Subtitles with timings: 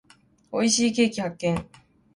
[0.51, 1.69] 美味しいケーキ発見。